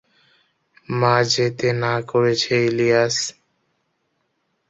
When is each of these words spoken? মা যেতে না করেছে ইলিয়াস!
মা 0.91 1.15
যেতে 1.33 1.67
না 1.83 1.93
করেছে 2.11 2.53
ইলিয়াস! 2.67 3.15